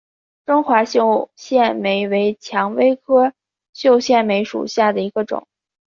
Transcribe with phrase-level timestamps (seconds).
[0.47, 3.33] 中华绣线梅为蔷薇科
[3.71, 5.47] 绣线梅属下的一个种。